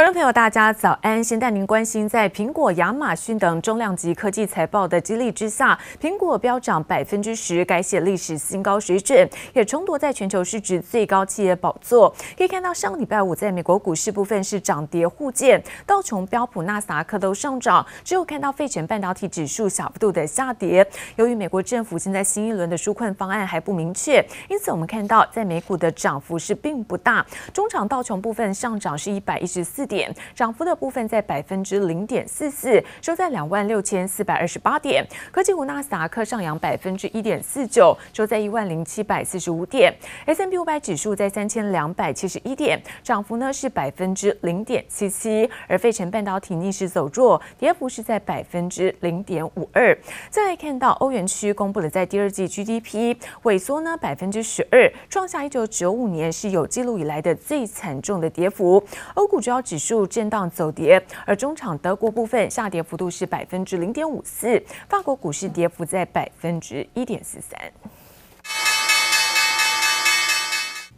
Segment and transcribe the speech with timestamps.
[0.00, 1.22] 观众朋友，大家早安！
[1.22, 12.08] 先带您关心，在苹果、亚马逊等重量级科技财报的激励之下，苹果飙涨百分之十，改写历史新高水准，也重夺在全球市值最高企业宝座。
[12.34, 20.82] 可以看到，上礼拜五在美国股市部分是涨跌互见，道琼、标普、纳斯达克都上涨，只有看到费城半导体指数小幅度的下跌。
[21.16, 27.22] 由于美国政府现在新一轮的纾困方案还不明确，因此我们看到在美股的涨幅是并不大。
[27.52, 35.04] 中场道琼部分上涨是一百一十四点，涨幅的部分在百分之零点四四，收在两万六千四百二十八点。
[35.32, 39.92] 科技股纳斯达克上扬百分之一点四九，收在一万零七百四十五点。
[40.26, 45.50] S M P 五百指数在三千两百七十一点，涨幅呢是百分之零点七七。
[45.66, 49.98] 而费城半导体逆势走弱，跌幅是在百分之零点五二。
[50.30, 58.82] 再来看到欧元区公布了在第二季 GDP 萎缩呢百分之十二，创下一九九五年是有记录以来的最惨重的跌幅。
[59.14, 67.56] 欧股主要指数震荡走跌，而中场德国部分下跌幅度是百分之零点五四，法国股市跌幅在百分之一点四三。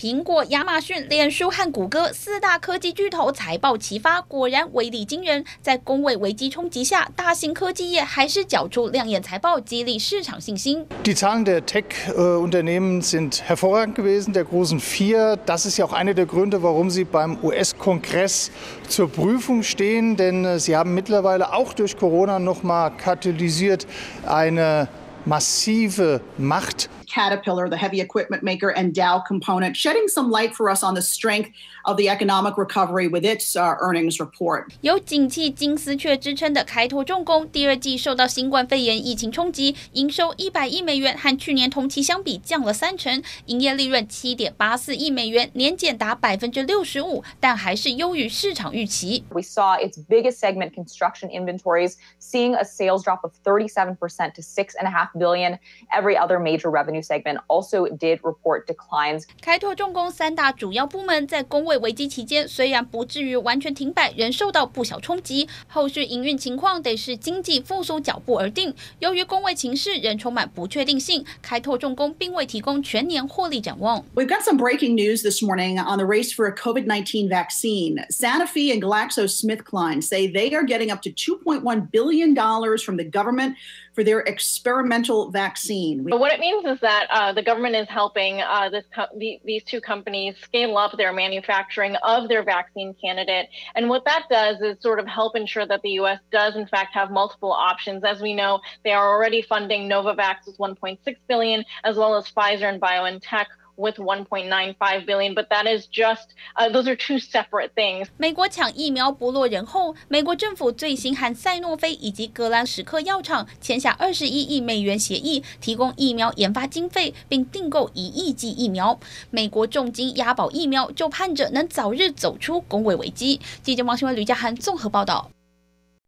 [0.02, 5.44] 苹果、亚马逊、脸书和谷歌四大科技巨头财报齐发，果然威力惊人。
[5.62, 10.86] 在公卫危机冲击下，大型科技业还是缴出亮眼财报，激励市场信心。
[11.04, 15.38] Die Zahlen der Tech-Unternehmen sind hervorragend gewesen, der großen vier.
[15.46, 18.52] Das ist ja auch einer der Gründe, warum sie beim US-Kongress
[18.88, 23.88] zur Prüfung stehen, denn sie haben mittlerweile auch durch Corona nochmal katalysiert
[24.26, 24.88] eine
[25.26, 26.90] massive Macht.
[27.12, 31.02] Caterpillar, the heavy equipment maker, and Dow Component, shedding some light for us on the
[31.02, 31.50] strength
[31.86, 34.68] of the economic recovery with its uh, earnings report.
[34.82, 49.24] 有景气金丝雀之称的开拓重工，第二季受到新冠肺炎疫情冲击，营收一百亿美元，和去年同期相比降了三成，营业利润七点八四亿美元，年减达百分之六十五，但还是优于市场预期。
[49.30, 53.98] We saw its biggest segment, construction inventories, seeing a sales drop of 37%
[54.34, 55.60] to six and a half billion.
[55.90, 59.24] Every other major revenue segment also did report declines.
[59.42, 65.48] 开拓重工三大主要部门在公卫危机期间，虽然不至于完全停摆，仍受到不小冲击。
[65.68, 68.74] 后续营运情况得视经济复苏脚步而定。
[69.00, 74.04] 由于公卫情势仍充满不确定性，开拓重工并未提供全年获利展望。
[74.16, 78.06] We've got some breaking news this morning on the race for a COVID-19 vaccine.
[78.10, 83.56] Sanofi and GlaxoSmithKline say they are getting up to 2.1 billion dollars from the government
[83.95, 86.05] for their experimental vaccine.
[86.05, 88.85] But what it means is that uh, the government is helping uh, this
[89.17, 93.49] the, these two companies scale up their manufacturing of their vaccine candidate.
[93.75, 96.21] And what that does is sort of help ensure that the U.S.
[96.31, 98.05] does in fact have multiple options.
[98.05, 100.99] As we know, they are already funding Novavax with 1.6
[101.29, 103.47] billion, as well as Pfizer and BioNTech
[103.77, 108.09] with 1.95 billion, but that is just, uh, those are two separate things.
[108.17, 118.99] 美国抢疫苗不落人后，美国政府最新和赛诺菲以及格兰史克药厂签下二十一亿美元协议，提供疫苗研发经费，并订购一亿剂疫苗。
[119.31, 123.41] 美国重金押宝疫苗，就盼着能早日走出公卫危机。
[123.63, 125.31] 记者王新文、吕家涵综合报道。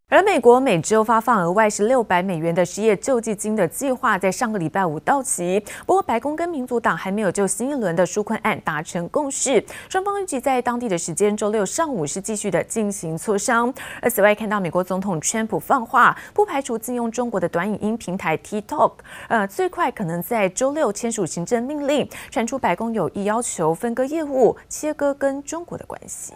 [0.07, 5.59] 而美国每周发放额外是六百美元的失业救济金的计划，在上个礼拜五到期。
[5.83, 9.65] 不过，白宫跟民主党还没有就新一轮的纾困案达成共识。
[9.89, 13.73] 双方预计在当地的时间周六上午是继续的进行磋商。
[13.99, 18.91] 而此外，看到美国总统川普放话，不排除禁用中国的短影音平台 TikTok。
[19.27, 26.33] 呃，最快可能在周六签署行政命令，传出白宫有意要求分割业务，切割跟中国的关系。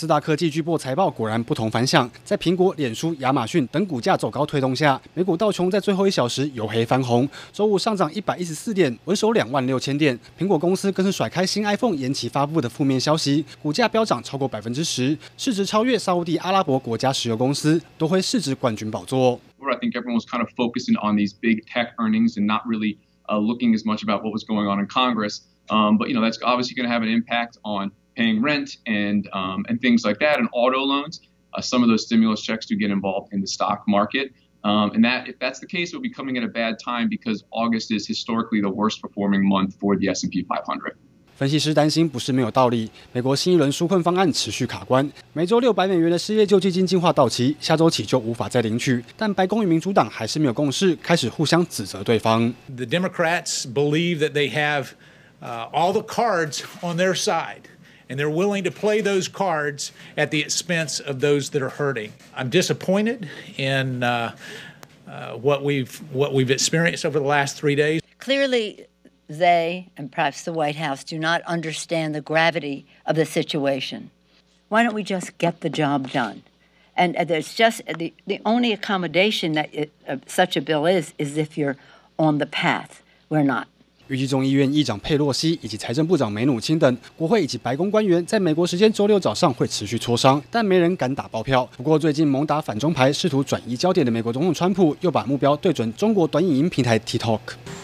[0.00, 10.18] 四大科技巨擘财报果然不同凡响，在苹果、脸书、亚马逊等股价走高推动下，美股道琼在最后一小时由黑翻红，周五上涨一百一十四点，稳守两万六千点。
[10.38, 19.38] 苹果公司更是甩开新 iPhone 延期发布的负面消息，股价飙涨超过百分之十，市值超越沙乌地阿拉伯国家石油公司，夺回市值冠军宝座。
[19.60, 22.96] I think everyone was kind of focusing on these big tech earnings and not really
[23.28, 25.42] looking as much about what was going on in Congress.
[25.68, 29.27] Um, but you know that's obviously going to have an impact on paying rent and
[29.33, 31.21] um, and things like that, and auto loans.
[31.53, 34.33] Uh, some of those stimulus checks do get involved in the stock market,
[34.63, 37.07] um, and that if that's the case, it will be coming at a bad time
[37.07, 40.95] because August is historically the worst performing month for the S&P 500.
[41.37, 42.89] 分析师担心不是没有道理。
[43.11, 49.03] 美国新一轮纾困方案持续卡关，每周六百美元的失业救济金计划到期，下周起就无法再领取。
[49.17, 52.53] 但白宫与民主党还是没有共识，开始互相指责对方。
[52.73, 54.91] The Democrats believe that they have
[55.41, 57.63] all the cards on their side.
[58.10, 62.12] and they're willing to play those cards at the expense of those that are hurting.
[62.34, 64.36] I'm disappointed in uh,
[65.08, 68.02] uh, what we've what we've experienced over the last three days.
[68.18, 68.86] Clearly,
[69.28, 74.10] they and perhaps the White House do not understand the gravity of the situation.
[74.68, 76.42] Why don't we just get the job done?
[76.96, 81.38] And there's just the, the only accommodation that it, uh, such a bill is, is
[81.38, 81.76] if you're
[82.18, 83.02] on the path.
[83.30, 83.68] We're not.
[84.10, 91.64] 预计众议院议长佩洛西以及财政部长梅努钦等国会以及白宫官员在美国时间周六早上会持续磋商，但没人敢打包票。
[91.76, 97.38] 不过，最近猛打反中牌，试图转移焦点的美国总统川普又把目标对准中国短影音平台 TikTok。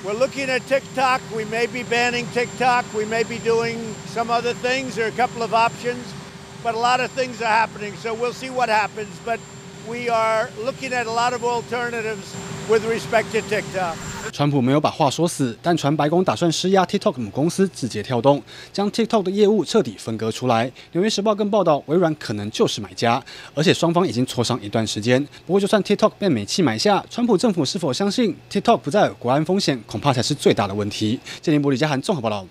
[0.05, 1.21] We're looking at TikTok.
[1.33, 2.87] We may be banning TikTok.
[2.93, 3.77] We may be doing
[4.13, 4.97] some other things.
[4.97, 6.03] There are a couple of options,
[6.65, 7.95] but a lot of things are happening.
[8.03, 9.15] So we'll see what happens.
[9.25, 9.39] But
[9.89, 12.35] we are looking at a lot of alternatives
[12.69, 13.97] with respect to TikTok.
[14.37, 20.71] 川普没有把话说死，但传白宫打算施压 TikTok 母公司字节跳动，将 TikTok 的业务彻底分割出来。
[20.93, 23.25] 纽约时报更报道，微软可能就是买家，
[23.55, 25.27] 而且双方已经磋商一段时间。
[25.47, 31.19] 不过，就算 TikTok 被美企买下，川普政府是否相信 TikTok 不再有国安风险，恐怕才是最大的问题。
[31.41, 32.47] 杰林伯李家涵综合报道。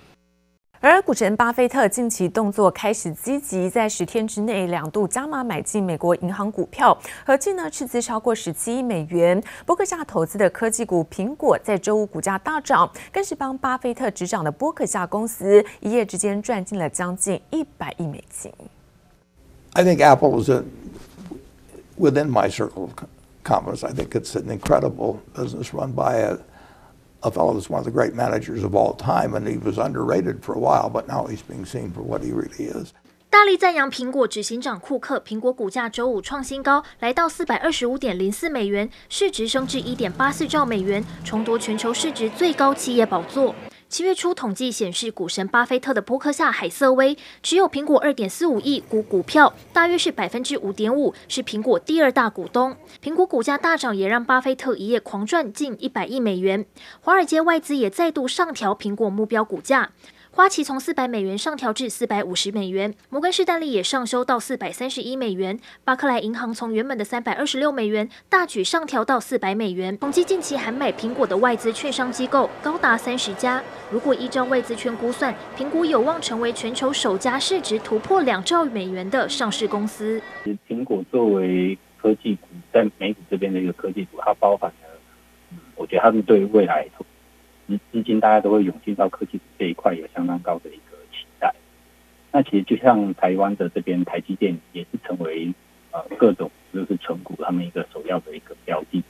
[0.88, 6.96] 而股神巴菲特近期动作开始积极，在十天之内两度加码买进美国银行股票，
[7.26, 9.44] 合计呢斥资超过十七亿美元。
[9.66, 18.54] 伯克夏投资的科技股苹果在周五股价大涨，更是帮巴菲特执掌的伯克夏公司一夜之间赚进了将近一百亿美金。
[19.74, 20.64] I think Apple is a,
[21.98, 22.92] within my circle of
[23.44, 23.84] confidence.
[23.84, 26.38] I think it's an incredible business run by a
[27.25, 30.42] a fellow that's one of the great managers of all time, and he was underrated
[30.42, 32.94] for a while, but now he's being seen for what he really is.
[33.30, 43.54] 大力赞扬苹果执行长库克，苹果股价周五创新高，来到四百二十五点零四美元，市值升至一点八四兆美元，重夺全球市值最高企业宝座。
[43.88, 52.76] 七月初统计显示，股神巴菲特的波克夏海瑟威持有苹果二点四五亿股股票，大约是百分之五点五，是苹果第二大股东。
[53.02, 56.66] 苹果股价大涨，也让巴菲特一夜狂赚近一百亿美元。
[57.00, 59.92] 华尔街外资也再度上调苹果目标股价。
[60.36, 69.98] 花旗从四百美元上调至四百五十美元，摩根士丹利也上修到四百三十一美元，巴克莱银行从原本的三百二十六美元大举上调到四百美元。
[69.98, 80.22] 统计近期喊买苹果的外资券商机构高达三十家，如果依照外资圈估算，苹果有望成为全球首家市值突破两兆美元的上市公司。
[80.68, 85.00] 苹果作为科技股，在美股这边的一个科技股，它包含了，
[85.78, 86.86] 我觉得他们对未来。
[87.68, 91.54] 资资金大家都会涌进到科技这一块，有相当高的一个期待。
[92.32, 95.54] 那其实就像台湾的这边台积电，也是成为
[95.92, 99.04] 呃各种就是成股他们一个首要的一个标的。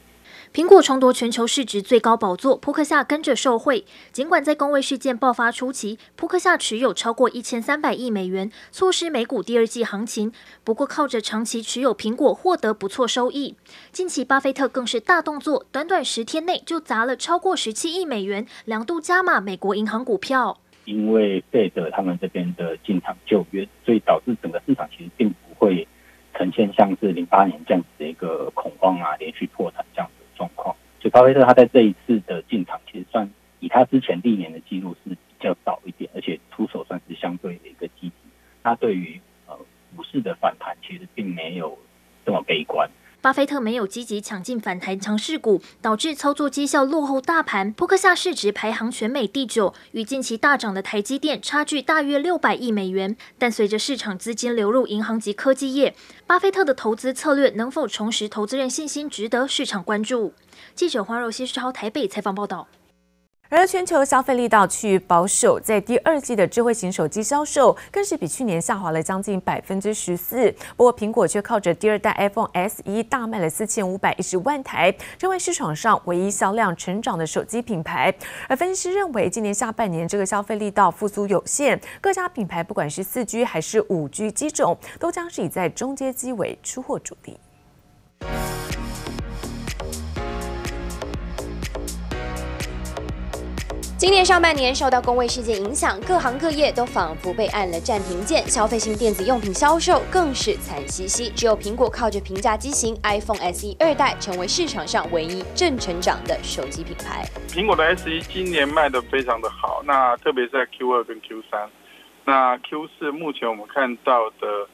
[0.55, 3.83] 苹果重夺全球市值最高宝座，扑克夏跟着受惠。
[4.13, 10.31] 尽管在公卫事件爆发初期，扑克夏持有超过一千三百亿美元，错失美股第二季行情。
[10.63, 13.57] 不过，靠着长期持有苹果，获得不错收益。
[13.91, 20.57] 近期，巴菲特更是大动作，短短十天内就砸了超过十七亿美元，两度加码美国银行股票。
[20.85, 25.85] 因为贝德他们这边的进场救援，所以导致整个市场其实并不会
[26.33, 30.09] 呈现像是零八年这样子的一个恐慌啊，连续破产这样。
[31.15, 33.31] 巴菲特他在这一次的进场，其实算
[33.61, 38.13] 以他之前历年的记录是比较早一点，而且出手算是相对的一个积极。
[38.61, 39.17] 他对于
[39.47, 39.57] 呃
[39.95, 41.79] 股市的反弹，其实并没有
[42.25, 42.89] 这么悲观。
[43.25, 47.73] 巴菲特没有积极抢进反弹强势股，导致操作绩效落后大盘。
[47.73, 53.17] 扑克下市值排行全美第九，与近期大涨的台积电差距大约六百亿美元。
[53.39, 55.95] 但随着市场资金流入银行及科技业，
[56.27, 60.31] 巴菲特的投资策略能否重拾投资人信心，值得市场关注。
[60.75, 62.67] 记者黄柔希超台北采访报道。
[63.49, 70.51] 而全球消费力道趋于保守，在第二季的智慧型手机销售更是比去年下滑了将近百分之十四。
[70.75, 78.13] 不过，苹果却靠着第二代 iPhone SE 大卖了四千五百一十万台，成为市场上唯一销量成长的手机品牌。
[78.49, 87.39] 而分析师认为，今年下半年这个消费力道复苏有限，各家品牌不管是四 G 还是五 G 机种，都将是以在中阶机为出货主力。
[94.05, 101.31] 今年上半年受到公卫事件影响，各行各业都仿佛被按了暂停键，消费性电子用品销售更是惨兮兮。
[101.31, 107.25] 只有苹果靠着平价机型 iPhone SE 二代，成为市场上唯一正成长的手机品牌。
[107.47, 111.67] 苹果的 SE 今年卖得非常的好，那特别是在 Q 二跟 Q 三，
[112.25, 114.69] 那 Q 四目前我们看到的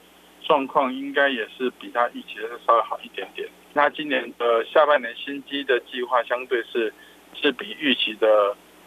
[0.45, 3.47] 状况应该也是比它预期的稍微好一点点。
[3.71, 6.93] 那今年的下半年新机的计划相对是
[7.41, 8.27] 是比预期的。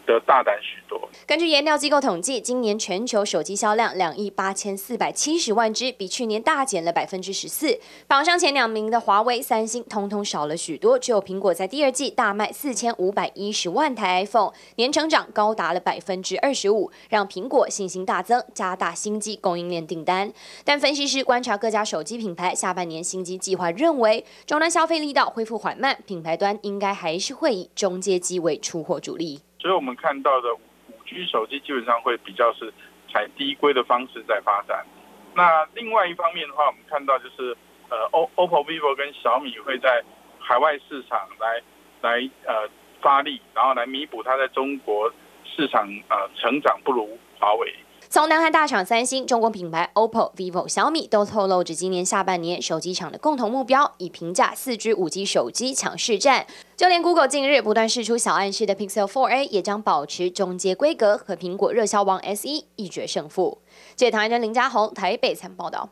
[0.05, 1.09] 得大胆许多。
[1.25, 7.79] 根据研调机构统计，今年全球手机销量两亿八千四百七十万只，比去年大减了百分之十四。
[8.07, 10.99] 榜上前两名的华为、三星，通通少了许多。
[10.99, 20.31] 只有苹果在第二季大卖四千五百一十万台 iPhone，年成长高达了百分之二十五，让苹果信心大增，加大新机供应链订单。
[20.63, 29.41] 但分析师观察各家手机品牌下半年新机计划，认为终端消费力道恢复缓慢，品牌端应该还是会以中阶机为出货主力。
[29.65, 30.59] 所以我们看到的五
[31.07, 32.71] G 手机基本上会比较是
[33.11, 34.85] 采低规的方式在发展。
[35.33, 37.57] 那另外一方面的话，我们看到就是
[37.89, 40.03] 呃，OPPO、VIVO 跟小米会在
[40.39, 41.59] 海外市场来
[42.01, 42.69] 来呃
[43.01, 45.11] 发力，然后来弥补它在中国
[45.43, 47.73] 市场呃成长不如华为。
[48.15, 56.47] 从南韩大厂三星、中国品牌 OPPO、VIVO、小米都透露着今年下半年手机厂的共同目标，以平价四 G、五 G 手机抢市占。
[56.77, 63.57] 就连 Google 近日不断释出小暗示的 Pixel 4a，也将保持中阶规格，和苹果热销王 SE 一决胜负。
[63.97, 65.89] 记者唐人林家宏台北参报道。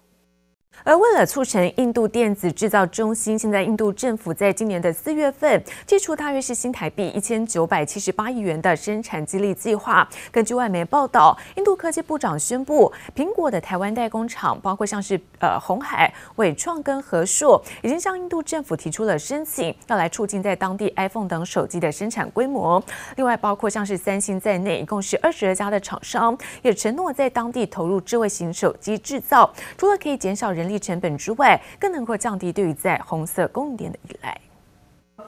[0.84, 10.06] 而为了促成印度电子制造中心，现在印度政府在今年的四月份祭出大约是新台币一千九百七十八亿元的生产激励计划。
[10.30, 22.84] 根据外媒报道，印度科技部长宣布，苹果的台湾代工厂，包括像是呃红海、伟创跟和硕，已经向印度政府提出了申请，要来促进在当地 iPhone 等手机的生产规模。
[23.16, 30.80] 另外，包括像是三星在内，一共是二十二家的厂商，也承诺在当地投入智慧型手机制造，除了可以减少人人力。
[30.84, 34.38] 成本之外，更能够降低对于在红色供应链的依赖。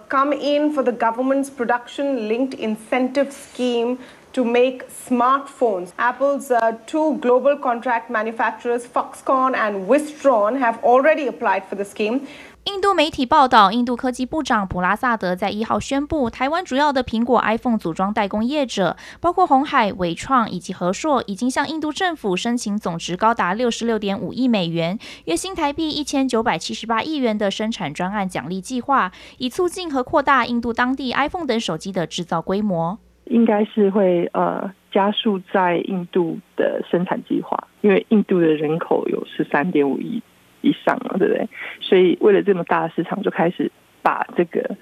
[0.09, 3.97] Come in for the government's production-linked incentive scheme
[4.35, 5.89] to make smartphones.
[5.97, 6.51] Apple's
[6.85, 12.21] two global contract manufacturers, Foxconn and Wistron, have already applied for the scheme.
[12.65, 32.97] 印度媒体报道，印度科技部长普拉萨德在一号宣布，台湾主要的苹果 iPhone 组装代工业者，包括鸿海、纬创以及和硕，已经向印度政府申请总值高达六十六点五亿美元，约新台币一千九百七十八亿元的生产专案奖励计划，以促进和扩大印度当地 iPhone 等手机的制造规模。
[33.25, 40.21] 应该是会呃加速在印度的生产计划，因为印度的人口有十三点五亿。
[40.61, 41.47] 以上了，对不对？
[41.79, 44.75] 所以为了这么大的市场，就开始把这个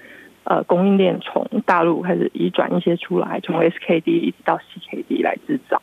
[0.44, 5.82] 呃供应链从大陆开始移转一些出来，从 SKD 一直到 CKD 来制造。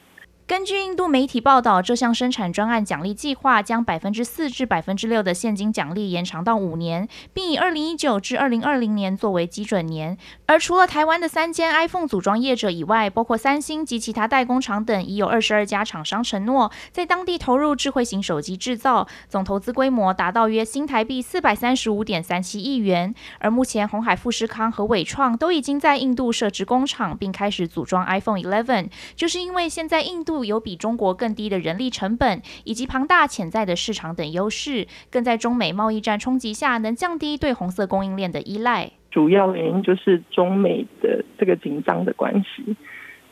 [0.52, 10.18] 根据印度媒体报道，这项生产专案奖励计划将百分之四至百分之六的现金奖励延长到五年，并以二零一九至二零二零年作为基准年。
[10.48, 23.16] 而除了台湾的三间 iPhone 组装业者以外，包括三星及其他代工厂等，已有二十二家厂商承诺在当地投入智慧型手机制造，总投资规模达到约新台币四百三十五点三七亿元。
[23.40, 30.41] 而目前，鸿海富士康和伟创都已经在印度设置工厂，并开始组装 iPhone 11，就是因为现在印度。
[30.44, 38.92] 有比中国更低的人力成本，以及庞大潜在的市场等优势，更在中美贸易战冲击下，能降低对红色供应链的依赖。
[39.10, 42.76] 主要原因就是中美的这个紧张的关系，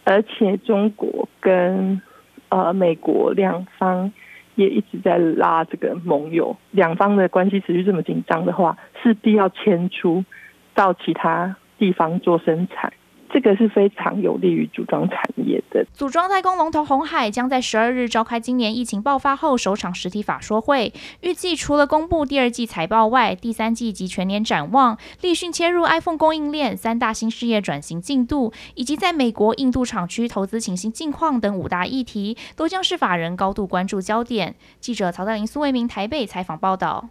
[0.03, 2.01] 而且中国跟
[2.49, 4.11] 呃美国两方
[4.55, 10.25] 也一直在拉这个盟友，两方的关系持续这么紧张的话，势必要迁出
[10.73, 12.91] 到其他地方做生产。
[13.31, 15.85] 这个是非常有利于组装产业的。
[15.93, 34.55] 组装代工龙头红海将在十二日召开今年疫情爆发后首场实体法说会，预计除了公布第二季财报外，第三季及全年展望、立讯切入 iPhone 供应链、三大新事业转型进度，以及在美国、印度厂区投资情形近况等五大议题，都将是法人高度关注焦点。
[34.79, 37.09] 记者曹大林、苏维明台北采访报道。